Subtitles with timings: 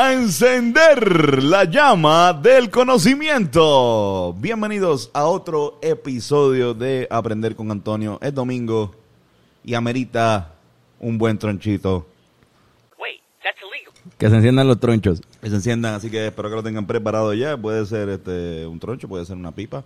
[0.00, 4.32] A encender la llama del conocimiento.
[4.38, 8.16] Bienvenidos a otro episodio de Aprender con Antonio.
[8.22, 8.94] Es domingo
[9.64, 10.52] y amerita
[11.00, 12.06] un buen tronchito.
[12.96, 13.92] Wait, that's illegal.
[14.16, 15.20] Que se enciendan los tronchos.
[15.40, 17.56] Que se enciendan, así que espero que lo tengan preparado ya.
[17.56, 19.82] Puede ser este un troncho, puede ser una pipa,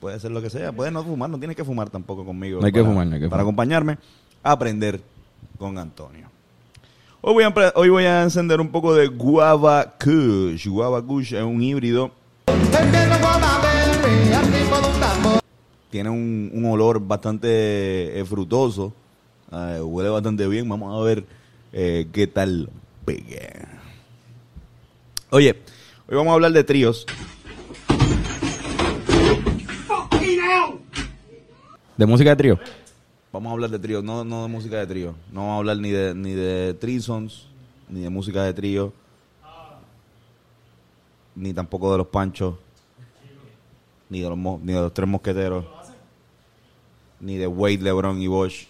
[0.00, 0.72] puede ser lo que sea.
[0.72, 2.60] Puede no fumar, no tienes que fumar tampoco conmigo.
[2.60, 3.52] No hay que para- fumar, no hay que Para fumar.
[3.52, 3.98] acompañarme
[4.42, 5.02] a aprender
[5.58, 6.30] con Antonio.
[7.26, 10.66] Hoy voy, a, empre- hoy voy a encender un poco de Guava Kush.
[10.68, 12.10] Guava Kush es un híbrido.
[15.88, 18.92] Tiene un, un olor bastante eh, frutoso.
[19.50, 20.68] Eh, huele bastante bien.
[20.68, 21.24] Vamos a ver
[21.72, 22.68] eh, qué tal
[23.06, 23.80] pega.
[25.30, 25.56] Oye,
[26.06, 27.06] hoy vamos a hablar de tríos.
[31.96, 32.58] De música de trío.
[33.34, 35.12] Vamos a hablar de tríos, no, no de música de trío.
[35.32, 37.46] No vamos a hablar ni de, ni de threesomes,
[37.88, 38.92] ni de música de trío,
[41.34, 42.54] ni tampoco de los panchos,
[44.08, 45.64] ni de los, mo- ni de los tres mosqueteros,
[47.18, 48.68] ni de Wade, LeBron y Bosch.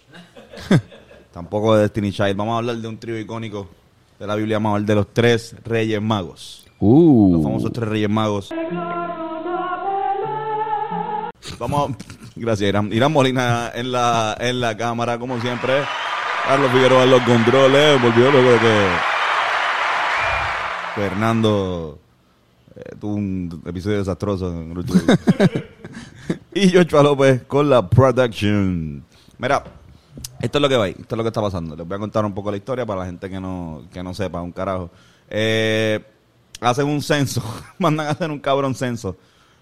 [1.31, 2.35] tampoco de Destiny Child.
[2.35, 3.67] Vamos a hablar de un trío icónico
[4.17, 6.65] de la Biblia, vamos a hablar de los tres reyes magos.
[6.79, 7.33] Uh.
[7.35, 8.49] Los famosos tres reyes magos.
[11.59, 13.11] Vamos, a- gracias Irán.
[13.11, 15.83] Molina en la, en la cámara, como siempre.
[16.45, 18.01] Carlos Figueroa en los controles.
[18.01, 18.87] Volvió luego de que
[20.95, 21.99] Fernando
[22.75, 25.01] eh, tuvo un episodio desastroso en el último
[26.53, 29.03] Y Joshua López con la production.
[29.37, 29.63] Mira,
[30.39, 31.75] esto es lo que va esto es lo que está pasando.
[31.75, 34.13] Les voy a contar un poco la historia para la gente que no, que no
[34.13, 34.89] sepa un carajo.
[35.29, 36.03] Eh,
[36.61, 37.43] hacen un censo,
[37.79, 39.17] mandan a hacer un cabrón censo,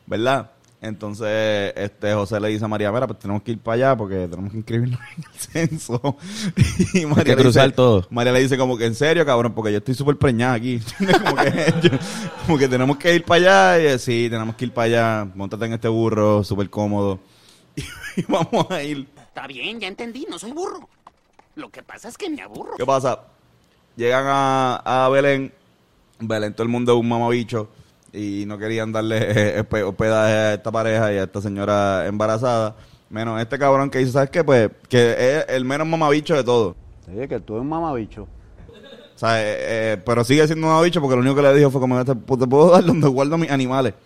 [0.05, 0.51] ¿verdad?
[0.83, 4.27] Entonces, este José le dice a María, mira, pues tenemos que ir para allá porque
[4.27, 6.17] tenemos que inscribirnos en el censo.
[6.93, 8.05] Y María, que le cruzar dice, todo.
[8.09, 10.81] María le dice como que, en serio, cabrón, porque yo estoy súper preñada aquí.
[11.23, 11.97] como, que, yo-
[12.45, 13.93] como que tenemos que ir para allá.
[13.95, 14.85] Y sí, tenemos que ir para
[15.21, 15.31] allá.
[15.33, 17.17] Montate en este burro, súper cómodo.
[17.77, 19.07] Y, vamos a ir.
[19.17, 20.89] Está bien, ya entendí, no soy burro.
[21.55, 22.75] Lo que pasa es que me aburro.
[22.75, 23.21] ¿Qué pasa?
[23.95, 25.53] Llegan a, a Belén.
[26.19, 27.69] Belén, todo el mundo es un mamabicho.
[28.13, 29.17] Y no querían darle
[29.57, 32.75] eh, hospe- hospedaje a esta pareja y a esta señora embarazada.
[33.09, 34.43] Menos este cabrón que dice, ¿sabes qué?
[34.43, 36.75] Pues que es el menos mamabicho de todos.
[37.11, 38.23] Oye, que tú eres un mamabicho.
[38.23, 39.55] O sea, eh,
[39.93, 42.13] eh, pero sigue siendo un mamabicho porque lo único que le dijo fue como, te,
[42.15, 43.93] te puedo dar donde guardo mis animales.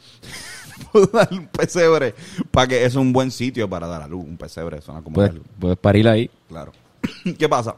[0.77, 2.13] Te puedo dar un pesebre
[2.51, 4.23] para que es un buen sitio para dar a luz.
[4.23, 6.29] Un pesebre suena como Puedes, puedes parir ahí.
[6.47, 6.71] Claro.
[7.39, 7.75] ¿Qué pasa?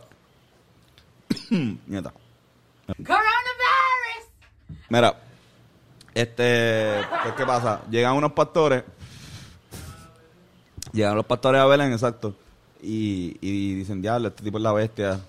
[1.88, 2.11] Nieta.
[4.90, 5.16] Mira,
[6.19, 7.81] este, pues, ¿qué pasa?
[7.90, 8.84] Llegan unos pastores,
[10.94, 12.35] llegan los pastores a Belén, exacto,
[12.81, 15.19] y, y dicen, diablo, este tipo es la bestia,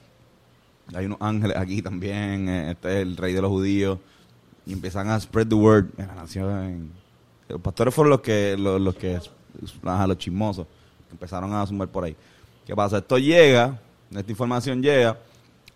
[0.95, 3.99] hay unos ángeles aquí también, eh, este es el rey de los judíos,
[4.67, 5.87] y empiezan a spread the word.
[5.97, 6.93] Mira, nació en-
[7.49, 9.19] Los pastores fueron los que, los, que,
[9.61, 10.67] los chismosos,
[11.11, 12.15] empezaron a sumar por ahí.
[12.67, 12.99] ¿Qué pasa?
[12.99, 13.81] Esto llega,
[14.15, 15.19] esta información llega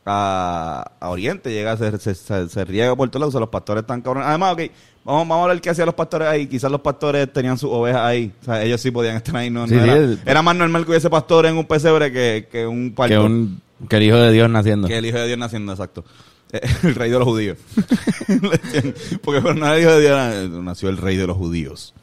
[0.06, 3.48] a, a Oriente, llega, se, se, se, se riega por todos lados, o sea, los
[3.48, 4.28] pastores están cabrones.
[4.28, 4.60] Además, ok,
[5.04, 6.46] vamos, vamos a ver qué hacían los pastores ahí.
[6.46, 8.32] Quizás los pastores tenían sus ovejas ahí.
[8.42, 9.50] O sea, ellos sí podían estar ahí.
[9.50, 12.48] No, Sí, no sí, era, era más normal que hubiese pastores en un pesebre que,
[12.52, 13.14] que un parto.
[13.14, 14.88] Que, un, que el hijo de Dios naciendo.
[14.88, 16.04] Que el hijo de Dios naciendo, exacto.
[16.52, 17.58] Eh, El rey de los judíos.
[19.22, 21.94] Porque bueno, no era el hijo de Dios, era- nació el rey de los judíos.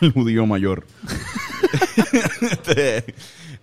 [0.00, 0.86] El judío mayor.
[2.40, 3.14] Este,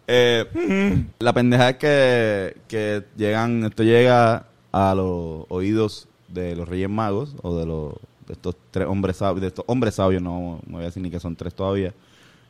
[0.07, 6.89] eh, la pendeja es que, que llegan, esto llega a los oídos de los reyes
[6.89, 7.93] magos o de los
[8.27, 11.09] de estos tres hombres sabios, de estos hombres sabios, no, no voy a decir ni
[11.09, 11.93] que son tres todavía.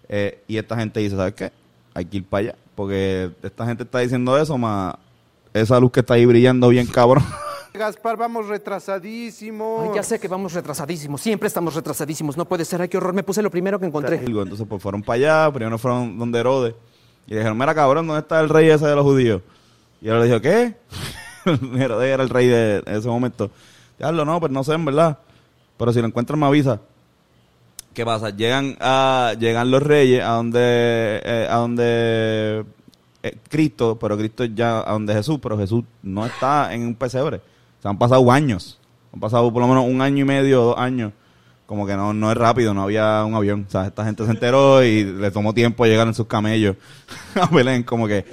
[0.09, 1.51] Eh, y esta gente dice, ¿sabes qué?
[1.93, 2.55] Hay que ir para allá.
[2.75, 4.95] Porque esta gente está diciendo eso, más
[5.53, 7.25] esa luz que está ahí brillando bien cabrón.
[7.73, 9.89] Gaspar, vamos retrasadísimos.
[9.89, 13.13] Ay, ya sé que vamos retrasadísimos, siempre estamos retrasadísimos, no puede ser, ay, qué horror,
[13.13, 14.17] me puse lo primero que encontré.
[14.17, 16.75] Entonces pues fueron para allá, primero fueron donde Herodes.
[17.27, 19.41] Y le dijeron, mira cabrón, ¿dónde está el rey ese de los judíos?
[20.01, 20.75] Y él le dijo, ¿qué?
[21.45, 23.49] Herodes era el rey de, de ese momento.
[23.97, 25.19] Diablo, no, pues no sé, en verdad.
[25.77, 26.81] Pero si lo encuentran me avisa.
[27.93, 28.29] ¿Qué pasa?
[28.29, 32.65] Llegan a, llegan los reyes a donde, eh, a donde
[33.23, 37.41] eh, Cristo, pero Cristo ya a donde Jesús, pero Jesús no está en un pesebre.
[37.81, 38.79] Se han pasado años
[39.13, 41.13] Han pasado por lo menos un año y medio dos años.
[41.65, 43.65] Como que no, no es rápido, no había un avión.
[43.67, 46.75] O sea, esta gente se enteró y le tomó tiempo llegar en sus camellos
[47.35, 48.25] a Belén, como que.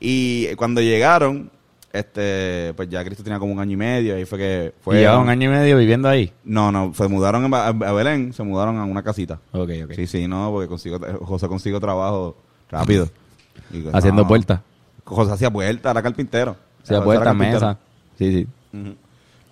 [0.00, 1.50] Y cuando llegaron,
[1.92, 5.02] este, pues ya Cristo tenía como un año y medio, ahí fue que fue.
[5.02, 6.32] y un año y medio viviendo ahí.
[6.44, 9.40] No, no, se mudaron a, Belén, se mudaron a una casita.
[9.52, 9.92] Ok, ok.
[9.94, 12.36] Sí, sí, no, porque consigo, José consiguió trabajo
[12.70, 13.08] rápido.
[13.72, 14.60] Y, Haciendo no, puertas.
[15.04, 16.56] José hacía puertas, era carpintero.
[16.82, 17.78] Hacía puertas, mesa.
[18.18, 18.48] Sí, sí.
[18.82, 18.94] Ujú.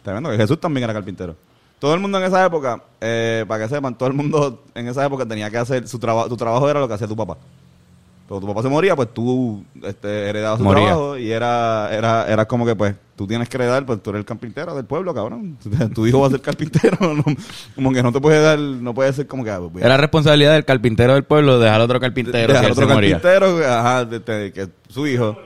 [0.02, 1.34] Tremendo, que Jesús también era carpintero.
[1.78, 5.04] Todo el mundo en esa época, eh, para que sepan, todo el mundo en esa
[5.04, 6.28] época tenía que hacer su trabajo.
[6.28, 7.36] Tu trabajo era lo que hacía tu papá.
[8.26, 10.84] Pero tu papá se moría, pues tú este, heredabas su Moría.
[10.86, 14.20] trabajo y era, era, era como que, pues, tú tienes que heredar, pues tú eres
[14.20, 15.58] el carpintero del pueblo, cabrón.
[15.94, 16.96] Tu hijo va a ser carpintero.
[17.14, 17.24] no-
[17.74, 19.50] como que no te puede dar, no puede ser como que.
[19.50, 22.94] ah, pues, Era responsabilidad del carpintero del pueblo dejar otro carpintero dejar si otro se
[22.94, 23.20] moría.
[23.20, 25.36] carpintero, ajá, de- de- que su hijo.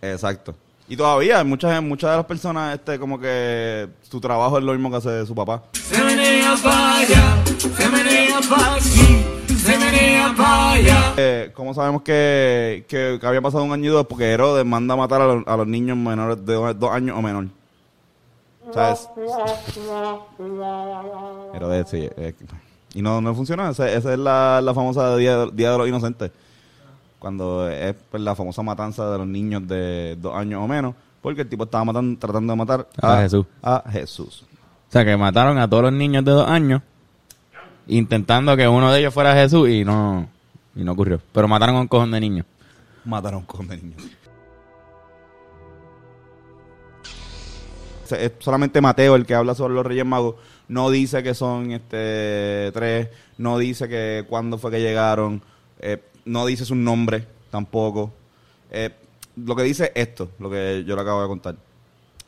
[0.00, 0.54] Exacto.
[0.88, 4.90] Y todavía muchas muchas de las personas este como que su trabajo es lo mismo
[4.90, 5.62] que hace su papá.
[11.16, 14.06] Eh, ¿Cómo sabemos que, que, que había pasado un año y dos?
[14.06, 17.16] Porque Herodes manda a matar a, los- a los niños menores de dos, dos años
[17.18, 17.46] o menor.
[18.72, 19.08] ¿Sabes?
[21.54, 22.08] Herodes, sí.
[22.16, 22.34] eh,
[22.94, 23.70] y no, no funciona.
[23.70, 26.30] Esa, esa es la, la famosa Día, Día de los Inocentes.
[27.18, 30.94] Cuando es pues, la famosa matanza de los niños de dos años o menos.
[31.22, 33.46] Porque el tipo estaba matando, tratando de matar A Jesús.
[33.62, 34.44] A Jesús.
[34.88, 36.82] O sea, que mataron a todos los niños de dos años
[37.88, 40.28] intentando que uno de ellos fuera Jesús y no,
[40.74, 41.20] y no ocurrió.
[41.32, 42.46] Pero mataron a un cojón de niños.
[43.04, 44.02] Mataron con de niños.
[48.04, 50.36] O sea, Es solamente Mateo el que habla sobre los Reyes Magos.
[50.68, 53.08] No dice que son este tres.
[53.38, 55.42] No dice que cuándo fue que llegaron.
[55.78, 58.12] eh, no dice su nombre tampoco.
[58.70, 58.90] Eh,
[59.36, 61.56] lo que dice es esto, lo que yo le acabo de contar.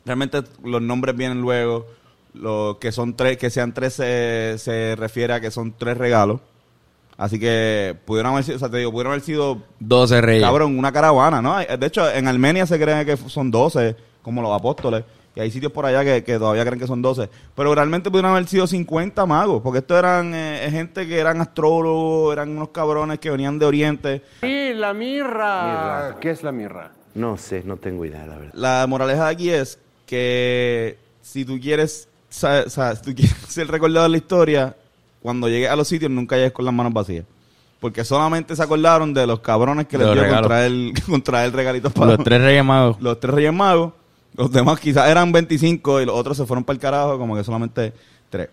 [0.05, 1.85] Realmente los nombres vienen luego.
[2.33, 6.41] Lo que son tres, que sean tres se, se refiere a que son tres regalos.
[7.17, 10.43] Así que pudieron haber sido, o sea, te digo, pudieron haber sido 12 reyes.
[10.43, 11.57] Cabrón, una caravana, ¿no?
[11.57, 15.03] De hecho, en Armenia se cree que son 12, como los apóstoles.
[15.35, 17.29] Y hay sitios por allá que, que todavía creen que son 12.
[17.55, 19.61] Pero realmente pudieron haber sido 50 magos.
[19.61, 24.23] Porque estos eran eh, gente que eran astrólogos, eran unos cabrones que venían de Oriente.
[24.41, 25.63] Sí, la mirra.
[26.09, 26.19] Mirra.
[26.19, 26.91] ¿Qué es la mirra?
[27.15, 28.53] No sé, no tengo idea, la verdad.
[28.53, 33.35] La moraleja de aquí es que si tú quieres, sa- o sea, si tú quieres
[33.47, 34.75] ser recordado en la historia,
[35.21, 37.25] cuando llegues a los sitios nunca llegues con las manos vacías.
[37.79, 41.53] Porque solamente se acordaron de los cabrones que De les dio contra el, contra el
[41.53, 42.97] regalitos para Los tres reyes magos.
[42.99, 43.93] los tres Reyes Magos.
[44.35, 47.43] Los demás quizás eran 25 y los otros se fueron para el carajo, como que
[47.43, 47.93] solamente
[48.29, 48.49] tres.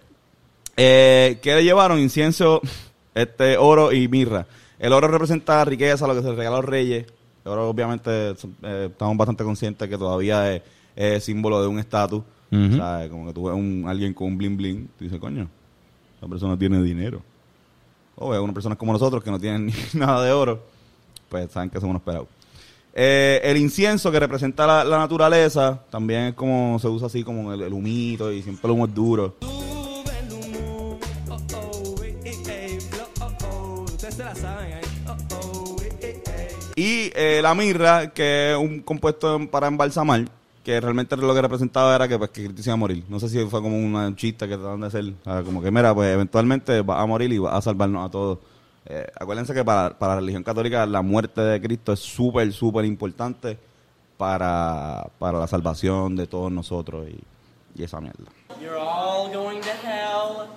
[0.76, 1.98] Eh, ¿Qué le llevaron?
[1.98, 2.60] Incienso,
[3.14, 4.46] este, oro y mirra.
[4.78, 7.06] El oro representa riqueza, lo que se regala a los reyes.
[7.44, 10.62] El oro, obviamente, eh, estamos bastante conscientes que todavía es,
[10.94, 12.22] es símbolo de un estatus.
[12.52, 15.48] O sea, como que tú ves un, alguien con un bling bling, tú dices, coño,
[16.16, 17.22] esa persona tiene dinero.
[18.14, 20.62] O ves una persona como nosotros que no tienen ni nada de oro,
[21.28, 22.28] pues saben que son unos pelados.
[22.98, 27.60] Eh, el incienso que representa la, naturaleza también es como se usa así como el,
[27.60, 29.36] el humito y siempre el humo es duro.
[36.74, 40.24] Y eh, la mirra, que es un compuesto para embalsamar,
[40.64, 43.04] que realmente lo que representaba era que, pues, que Cristo iba a morir.
[43.10, 45.12] No sé si fue como una chista que trataron de hacer.
[45.44, 48.38] como que, mira, pues eventualmente va a morir y va a salvarnos a todos.
[48.88, 52.84] Eh, acuérdense que para, para la religión católica la muerte de Cristo es súper, súper
[52.84, 53.58] importante
[54.16, 57.18] para, para la salvación de todos nosotros y,
[57.80, 58.24] y esa mierda.
[58.60, 60.48] You're all going to hell.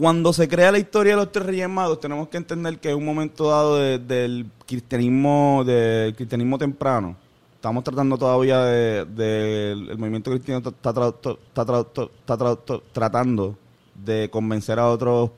[0.00, 2.96] Cuando se crea la historia de los tres reyes magos, tenemos que entender que en
[2.96, 7.14] un momento dado de- del cristianismo, del cristianismo temprano,
[7.54, 13.56] estamos tratando todavía de, de- el movimiento cristiano está, está está tra- tratando
[13.94, 15.30] de convencer a otros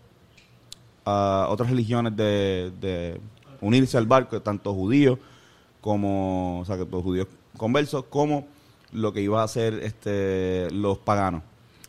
[1.05, 3.21] a otras religiones de, de
[3.61, 5.19] unirse al barco, tanto judíos
[5.81, 7.27] como, o sea, que los judíos
[7.57, 8.47] conversos, como
[8.93, 11.43] lo que iba a hacer este, los paganos.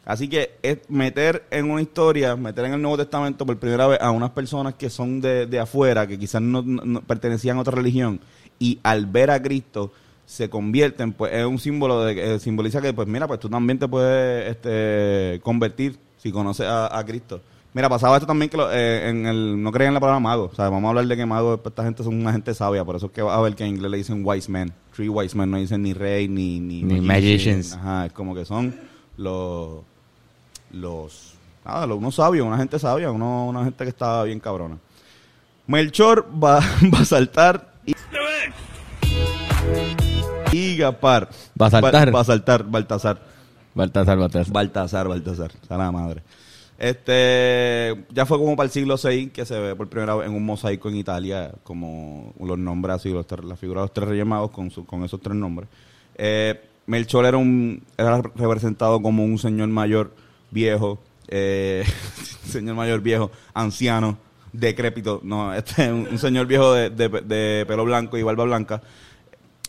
[0.03, 4.01] Así que es meter en una historia, meter en el Nuevo Testamento por primera vez
[4.01, 8.19] a unas personas que son de, de afuera, que quizás no, pertenecían a otra religión,
[8.57, 9.91] y al ver a Cristo
[10.25, 13.77] se convierten, pues es un símbolo de, eh, simboliza que, pues mira, pues tú también
[13.77, 17.41] te puedes este, convertir si conoces a Cristo.
[17.73, 20.49] Mira, pasaba esto también que lo- eh, en el, no creían en la palabra mago.
[20.51, 22.83] O sea, vamos a hablar de que mago, pues, esta gente son una gente sabia.
[22.83, 24.73] Por eso es que vas a ver que en inglés le dicen wise men.
[24.93, 27.73] Three wise men, no dicen ni rey, ni, ni, Ni magicians.
[27.73, 28.75] Ajá, es como que son
[29.15, 29.83] los,
[30.71, 31.33] los,
[31.65, 34.77] nada, los, unos sabios, una gente sabia, uno, una gente que está bien cabrona.
[35.67, 36.59] Melchor va,
[36.93, 37.93] va a saltar y,
[40.51, 41.29] y Gapar.
[41.59, 42.07] ¿Va a saltar?
[42.09, 43.21] Va, va a saltar, Baltasar.
[43.73, 44.51] Baltasar, Baltasar.
[44.53, 46.21] Baltasar, Baltasar, a la madre.
[46.81, 50.33] Este, ya fue como para el siglo VI que se ve por primera vez en
[50.33, 54.25] un mosaico en Italia, como los nombres así, los, la figura de los tres reyes
[54.51, 55.69] con, su- con esos tres nombres.
[56.15, 60.11] Eh, Melchor era, un, era representado como un señor mayor
[60.49, 60.97] viejo,
[61.27, 61.83] eh,
[62.47, 64.17] señor mayor viejo, anciano,
[64.51, 65.21] decrépito.
[65.23, 68.81] No, este es un, señor viejo de, de- pelo blanco y barba blanca.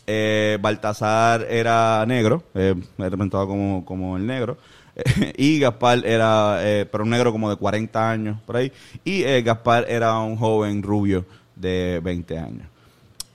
[0.07, 4.57] Eh, Baltasar era negro, eh, representado como, como el negro.
[5.37, 8.73] y Gaspar era, eh, pero un negro como de 40 años, por ahí.
[9.05, 11.25] Y eh, Gaspar era un joven rubio
[11.57, 12.67] de 20 años.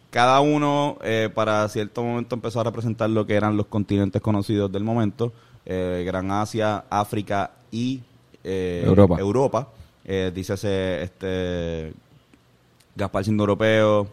[0.09, 4.71] Cada uno, eh, para cierto momento, empezó a representar lo que eran los continentes conocidos
[4.71, 5.33] del momento:
[5.65, 8.01] Gran Asia, África y
[8.43, 9.19] Europa.
[9.19, 9.67] Europa.
[10.33, 11.91] Dícese este,
[12.95, 14.07] Gaspar siendo europeo,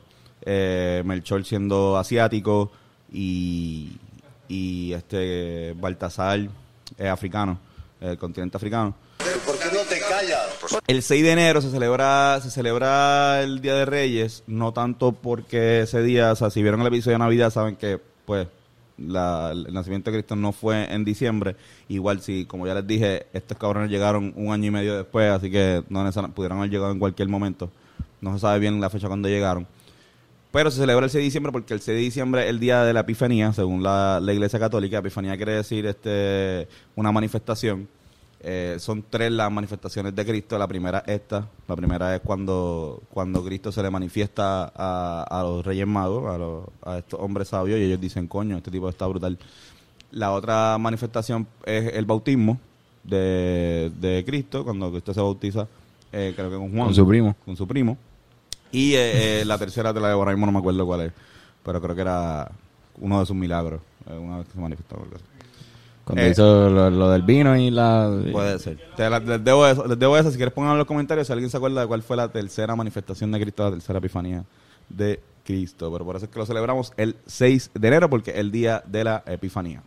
[0.44, 2.72] Melchor siendo asiático
[3.12, 3.92] y,
[4.48, 6.48] y este Baltasar
[6.98, 7.58] eh, africano,
[8.00, 8.94] el continente africano.
[9.46, 10.82] ¿Por qué no te callas?
[10.86, 15.82] El 6 de enero se celebra se celebra el Día de Reyes, no tanto porque
[15.82, 18.46] ese día, o sea, si vieron el episodio de Navidad saben que pues
[18.96, 21.56] la- el nacimiento de Cristo no fue en diciembre.
[21.88, 25.50] Igual si, como ya les dije, estos cabrones llegaron un año y medio después, así
[25.50, 27.70] que no pudieron haber llegado en cualquier momento.
[28.20, 29.66] No se sabe bien la fecha cuando llegaron.
[30.54, 32.84] Pero se celebra el 6 de diciembre porque el 6 de diciembre es el día
[32.84, 34.98] de la Epifanía, según la, la Iglesia Católica.
[34.98, 37.88] Epifanía quiere decir este una manifestación.
[38.38, 40.56] Eh, son tres las manifestaciones de Cristo.
[40.56, 41.48] La primera es esta.
[41.66, 46.38] La primera es cuando, cuando Cristo se le manifiesta a, a los reyes magos, a,
[46.38, 49.36] los, a estos hombres sabios, y ellos dicen, coño, este tipo está brutal.
[50.12, 52.60] La otra manifestación es el bautismo
[53.02, 55.66] de, de Cristo, cuando Cristo se bautiza,
[56.12, 56.84] eh, creo que con Juan.
[56.84, 57.34] Con su primo.
[57.44, 57.98] Con su primo.
[58.74, 61.12] Y eh, eh, la tercera te la de ahora mismo no me acuerdo cuál es,
[61.62, 62.50] pero creo que era
[63.00, 64.96] uno de sus milagros, eh, una vez que se manifestó.
[64.96, 65.24] algo así.
[66.04, 68.10] Cuando Eh, hizo lo, lo del vino y la...
[68.30, 68.78] Puede ser.
[68.96, 70.30] Te la- les, debo eso, les debo eso.
[70.30, 72.76] Si quieres pongan en los comentarios si alguien se acuerda de cuál fue la tercera
[72.76, 74.44] manifestación de Cristo, la tercera epifanía
[74.88, 75.90] de Cristo.
[75.92, 78.82] Pero por eso es que lo celebramos el 6 de enero, porque es el día
[78.86, 79.82] de la epifanía.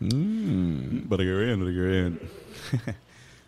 [0.00, 1.08] Mm.
[1.08, 2.18] Para que vean, para que vean.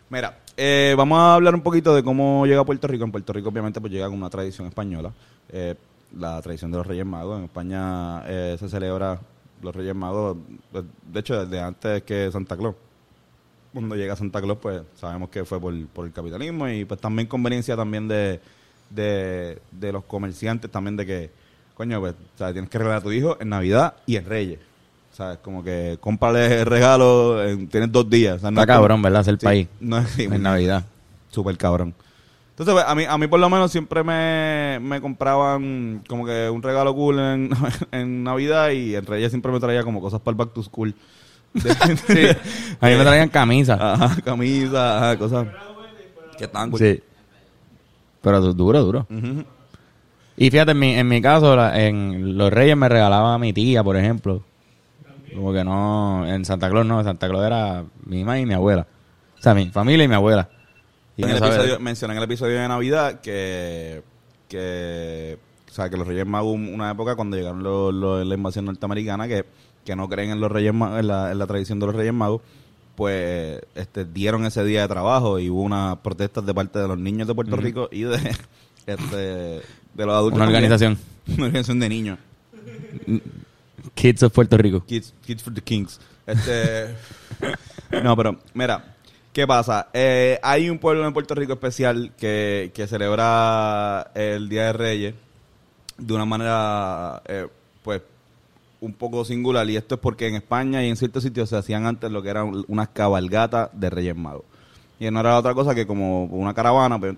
[0.09, 3.03] Mira, eh, vamos a hablar un poquito de cómo llega a Puerto Rico.
[3.03, 5.11] En Puerto Rico, obviamente, pues llega con una tradición española.
[5.49, 5.75] Eh,
[6.17, 7.39] la tradición de los Reyes Magos.
[7.39, 9.19] En España eh, se celebra
[9.61, 10.37] los Reyes Magos,
[10.71, 12.75] pues, de hecho, desde antes que Santa Claus.
[13.73, 17.75] Cuando llega Santa Claus, pues sabemos que fue por, el capitalismo y pues también conveniencia
[17.75, 18.39] también de,
[18.89, 21.31] de, los comerciantes también de que,
[21.75, 24.59] coño, pues, tienes que regalar a tu hijo en Navidad y en Reyes.
[25.17, 25.39] ¿Sabes?
[25.39, 28.35] Como que cómprale el regalo, en- tienes dos días.
[28.35, 29.21] O sea, no Está es como- cabrón, ¿verdad?
[29.21, 29.67] Es el Sí, país.
[29.79, 30.85] No es sí, En Navidad.
[31.31, 31.95] Súper cabrón.
[32.51, 36.49] Entonces, pues, a mí, a mí por lo menos siempre me, me compraban como que
[36.51, 37.49] un regalo cool en,
[37.91, 40.93] en Navidad y en Reyes siempre me traía como cosas para el back to school.
[41.53, 42.37] De-
[42.79, 43.79] A mí me traían camisas.
[43.81, 45.47] Ajá, camisa, ajá, cosas
[46.37, 46.79] que estaban cool.
[46.79, 47.01] Sí.
[48.21, 49.07] Pero du- duro, duro.
[50.37, 53.51] Y fíjate, en mi, en mi caso, la- en los Reyes me regalaba a mi
[53.53, 54.43] tía, por ejemplo.
[55.33, 58.87] Como que no, en Santa Claus no, Santa Claus era mi mamá y mi abuela.
[59.37, 60.49] O sea, mi familia y mi abuela.
[61.15, 64.03] Y en el episodio, mencioné en el episodio de Navidad que,
[64.47, 65.37] que,
[65.69, 69.27] o sea, que los Reyes Magos, una época cuando llegaron los, los- la invasión norteamericana,
[69.27, 69.45] que,
[69.83, 72.13] que no creen en los Reyes Magos, en la, en la tradición de los Reyes
[72.13, 72.41] Magos,
[72.95, 76.97] pues este, dieron ese día de trabajo y hubo unas protestas de parte de los
[76.97, 78.15] niños de Puerto Rico y de,
[78.87, 79.61] este, de
[80.05, 80.37] los adultos.
[80.37, 80.63] Una también.
[80.71, 80.97] organización.
[81.37, 82.19] Una organización de niños.
[83.97, 84.85] Kids of Puerto Rico.
[84.85, 85.99] Kids, Kids for the Kings.
[86.27, 86.95] Este,
[88.03, 88.95] no, pero mira,
[89.33, 89.89] ¿qué pasa?
[89.91, 95.15] Eh, hay un pueblo en Puerto Rico especial que, que celebra el Día de Reyes
[95.97, 97.47] de una manera, eh,
[97.83, 98.03] pues,
[98.81, 99.67] un poco singular.
[99.67, 102.29] Y esto es porque en España y en ciertos sitios se hacían antes lo que
[102.29, 104.45] eran unas cabalgatas de Reyes Magos.
[104.99, 107.15] Y no era otra cosa que como una caravana, pues,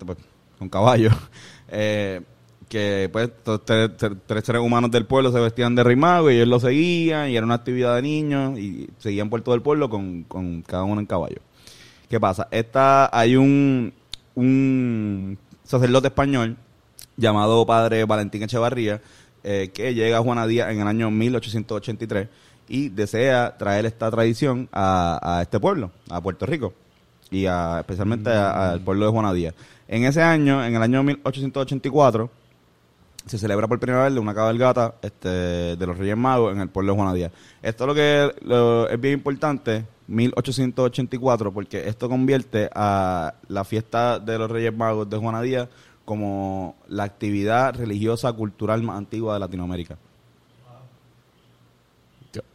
[0.57, 1.13] con caballos.
[1.71, 2.21] Eh,
[2.69, 3.29] que pues
[3.65, 7.29] tres, tres- seres humanos del pueblo se vestían de rey mago y ellos lo seguían
[7.29, 10.83] y era una actividad de niños y seguían por todo el pueblo con, con cada
[10.83, 11.41] uno en caballo.
[12.09, 12.47] ¿Qué pasa?
[12.51, 13.91] Esta, hay un,
[14.35, 16.57] un sacerdote español
[17.17, 19.01] llamado padre Valentín Echevarría
[19.43, 22.27] eh, que llega a Juana Díaz en el año 1883
[22.67, 26.73] y desea traer esta tradición a, a este pueblo, a Puerto Rico
[27.31, 29.55] y a- especialmente al pueblo de Juana Díaz.
[29.88, 32.29] En ese año, en el año 1884,
[33.29, 35.27] se celebra por primera vez una cabalgata este,
[35.77, 37.31] de los Reyes Magos en el pueblo de Juana Díaz.
[37.62, 44.38] Esto lo que lo- es bien importante, 1884, porque esto convierte a la fiesta de
[44.38, 45.67] los Reyes Magos de Juana Díaz
[46.05, 49.98] como la actividad religiosa cultural más antigua de Latinoamérica,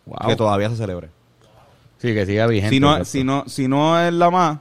[0.06, 0.28] Wow.
[0.28, 1.08] que todavía se celebra.
[1.98, 2.74] Sí, que siga vigente.
[2.74, 4.58] Si no, si, no, si no es la más,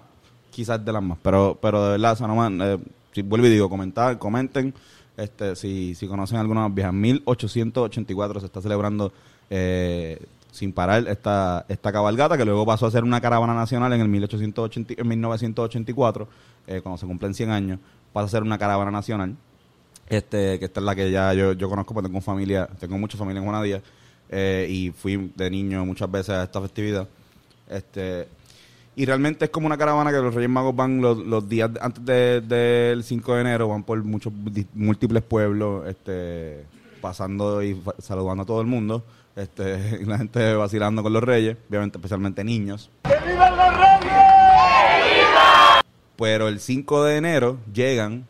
[0.51, 1.17] quizás de las más.
[1.21, 2.79] Pero, pero de verdad, no más, eh,
[3.11, 4.73] si vuelvo y digo, comentar, comenten
[5.17, 6.91] este, si, si conocen alguna más vieja.
[6.91, 9.11] 1884 se está celebrando
[9.49, 10.19] eh,
[10.51, 14.07] sin parar esta, esta cabalgata, que luego pasó a ser una caravana nacional en el
[14.07, 16.27] 1880, en 1984,
[16.67, 17.79] eh, cuando se cumplen 100 años,
[18.11, 19.35] pasa a ser una caravana nacional.
[20.09, 23.17] Este, que esta es la que ya yo, yo conozco, porque tengo familia, tengo mucha
[23.17, 23.81] familia en Juanadía,
[24.29, 27.07] eh, y fui de niño muchas veces a esta festividad.
[27.69, 28.27] Este,
[28.95, 31.79] y realmente es como una caravana que los Reyes Magos van los, los días de-
[31.81, 34.31] antes de- del 5 de enero, van por muchos
[34.73, 36.65] múltiples pueblos, este,
[37.01, 39.03] pasando y saludando a todo el mundo,
[39.35, 42.89] este, y la gente vacilando con los Reyes, obviamente especialmente niños.
[46.15, 48.25] Pero el 5 de enero llegan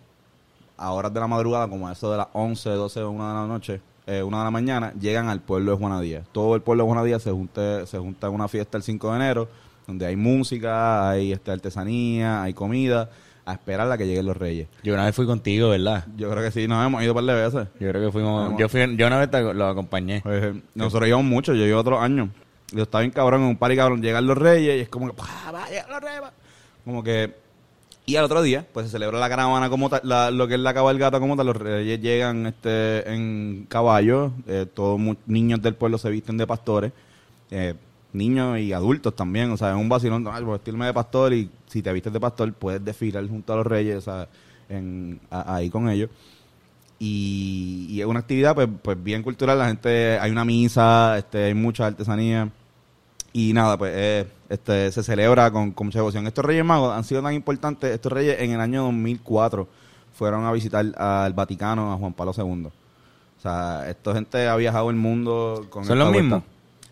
[0.77, 3.45] a horas de la madrugada, como a eso de las 11, 12, 1 de la
[3.47, 6.23] noche, eh, 1 de la mañana, llegan al pueblo de Juanadía.
[6.31, 9.15] Todo el pueblo de Juanadía se junta, se junta en una fiesta el 5 de
[9.17, 9.47] enero,
[9.87, 13.09] donde hay música, hay este, artesanía, hay comida,
[13.45, 14.67] a esperar a que lleguen los reyes.
[14.83, 16.05] Yo una vez fui contigo, ¿verdad?
[16.15, 17.67] Yo creo que sí, nos hemos ido un par de veces.
[17.79, 18.53] Yo creo que fuimos...
[18.57, 20.21] Yo, fui, yo una vez te- lo acompañé.
[20.21, 22.29] Pues, eh, nosotros íbamos mucho, yo iba otros años.
[22.71, 25.07] Yo estaba bien cabrón en un par y cabrón, llegan los reyes y es como
[25.07, 26.21] que, ¡pah, va, llegan los reyes!
[26.23, 26.31] va".
[26.85, 27.43] Como que...
[28.05, 30.59] Y al otro día, pues se celebra la caravana como tal, la- lo que es
[30.59, 35.97] la cabalgata como tal, los reyes llegan este en caballo, eh, todos niños del pueblo
[35.97, 36.91] se visten de pastores,
[37.51, 37.75] eh,
[38.13, 41.33] niños y adultos también, o sea, es un vacilón, "Ay, voy a vestirme de pastor
[41.33, 44.27] y si te vistes de pastor puedes desfilar junto a los reyes, o sea,
[44.69, 46.09] en, a- ahí con ellos.
[46.99, 51.45] Y, y es una actividad pues, pues bien cultural la gente hay una misa este
[51.45, 52.49] hay mucha artesanía.
[53.35, 56.27] Y nada pues eh, este se celebra con, con mucha devoción.
[56.27, 59.67] Estos reyes magos han sido tan importantes estos reyes en el año 2004
[60.13, 64.91] fueron a visitar al Vaticano a Juan Pablo II o sea esta gente ha viajado
[64.91, 66.43] el mundo con ¿Son los mismos?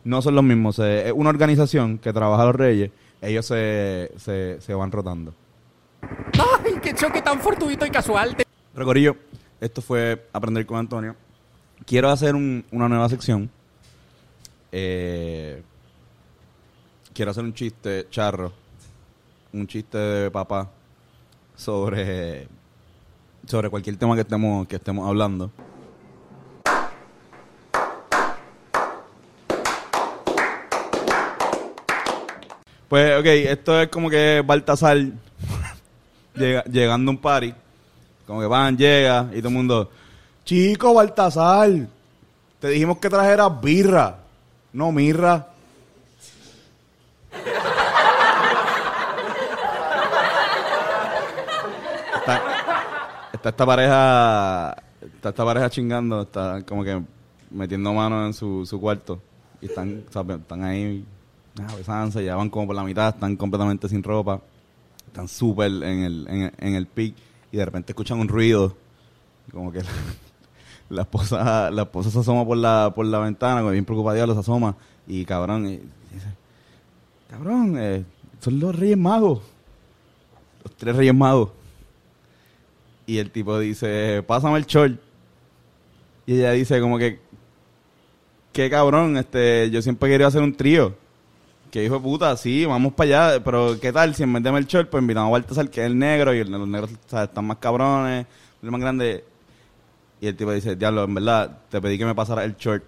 [0.03, 2.91] No son los mismos es una organización que trabaja a los reyes
[3.21, 5.33] ellos se, se, se van rotando
[6.01, 8.35] ¡Ay, qué choque tan fortuito y casual!
[8.73, 9.15] pero Corillo,
[9.59, 11.15] esto fue Aprender con Antonio.
[11.85, 13.49] Quiero hacer un- una nueva sección.
[14.71, 15.61] Eh,
[17.13, 18.51] quiero hacer un chiste charro.
[19.53, 20.69] Un chiste de papá
[21.55, 22.47] sobre
[23.45, 25.51] sobre cualquier tema que estemos que estemos hablando.
[32.91, 34.97] Pues, ok, esto es como que Baltasar
[36.35, 37.53] llega- llegando a un party.
[38.27, 39.89] Como que van, llega y todo el mundo,
[40.43, 41.69] chico Baltasar,
[42.59, 44.17] te dijimos que trajeras birra,
[44.73, 45.47] no mirra.
[53.33, 57.01] Está, esta pareja, está esta pareja chingando, está como que
[57.49, 59.19] metiendo mano en su, su cuarto
[59.61, 61.03] y están, están ahí
[61.59, 64.41] ah, besándose, ya van como por la mitad, están completamente sin ropa
[65.11, 67.15] están súper en el, en, en el pic
[67.51, 68.77] y de repente escuchan un ruido
[69.51, 69.89] como que la,
[70.89, 74.77] la esposa la esposa se asoma por la por la ventana bien preocupada los asoma
[75.05, 75.77] y cabrón y
[76.13, 76.27] dice
[77.29, 78.05] cabrón eh,
[78.39, 79.41] son los reyes magos
[80.63, 81.49] los tres reyes magos
[83.05, 84.97] y el tipo dice pásame el short
[86.25, 87.19] y ella dice como que
[88.53, 90.95] qué cabrón este yo siempre quería hacer un trío
[91.71, 94.51] que hijo de puta, sí, vamos para allá, pero ¿qué tal si en vez de
[94.51, 97.23] Melchor, pues invitamos a Baltasar, que es el negro, y el- los negros o sea,
[97.23, 98.25] están más cabrones,
[98.61, 99.23] el más grande.
[100.19, 102.83] Y el tipo dice, diablo, en verdad, te pedí que me pasara el short.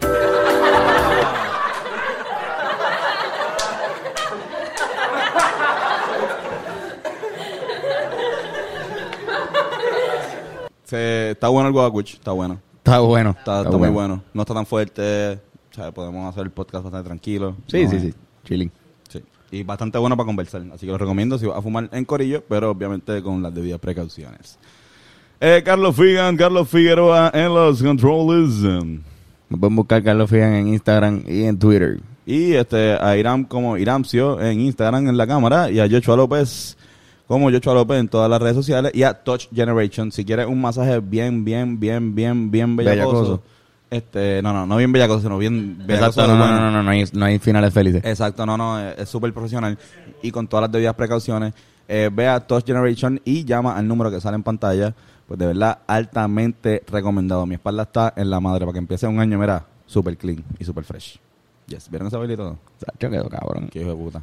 [10.84, 12.60] Se, está bueno el Guacuch, está bueno.
[12.78, 13.34] Está bueno.
[13.38, 14.22] Está, está muy bueno.
[14.34, 15.40] No está tan fuerte.
[15.94, 17.56] Podemos hacer el podcast bastante tranquilo.
[17.66, 18.14] Sí, No, sí, sí.
[18.44, 18.70] Chilling.
[19.08, 19.22] sí.
[19.50, 20.62] Y bastante bueno para conversar.
[20.72, 23.78] Así que lo recomiendo si vas a fumar en corillo, pero obviamente con las debidas
[23.80, 24.58] precauciones.
[25.40, 28.48] Eh, Carlos Figan, Carlos Figueroa en los controles.
[29.48, 32.00] Me pueden buscar Carlos Figan en Instagram y en Twitter.
[32.24, 36.76] Y este, a Iram como Iramcio en Instagram en la cámara y a Joshua López
[37.26, 40.12] como Joshua López en todas las redes sociales y a Touch Generation.
[40.12, 43.12] Si quieres un masaje bien, bien, bien, bien, bien bellacoso.
[43.12, 43.42] Bellacoso.
[43.92, 46.22] Este, no, no, no bien bellacoso, sino bien bellacoso.
[46.22, 48.02] Exacto, no, no, no, no, no, hay, no hay finales felices.
[48.02, 49.78] Exacto, no, no, es súper profesional
[50.22, 51.52] y con todas las debidas precauciones.
[51.86, 54.94] Eh, ve a Touch Generation y llama al número que sale en pantalla.
[55.28, 57.44] Pues de verdad, altamente recomendado.
[57.44, 60.64] Mi espalda está en la madre para que empiece un año, mira, súper clean y
[60.64, 61.20] súper fresh.
[61.66, 62.56] Yes, ¿vieron esa baile y todo?
[62.98, 63.68] Yo quedo cabrón.
[63.70, 64.22] Qué hijo de puta.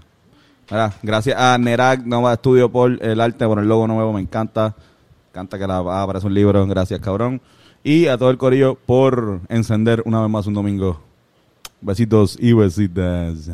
[0.71, 4.73] Mira, gracias a Nerak Nova Studio por el arte, por el logo nuevo, me encanta.
[4.75, 7.39] Me encanta que la ah, aparece un libro, gracias cabrón.
[7.83, 10.99] Y a todo el corillo por encender una vez más un domingo
[11.81, 13.49] Besitos y besitas.